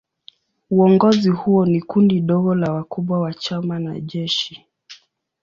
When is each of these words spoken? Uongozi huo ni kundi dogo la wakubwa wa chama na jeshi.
Uongozi 0.69 1.29
huo 1.29 1.65
ni 1.65 1.81
kundi 1.81 2.21
dogo 2.21 2.55
la 2.55 2.73
wakubwa 2.73 3.19
wa 3.19 3.33
chama 3.33 3.79
na 3.79 3.99
jeshi. 3.99 4.65